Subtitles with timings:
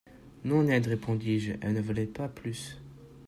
[0.43, 2.79] —Non, Ned, répondis-je, elle ne valait pas plus.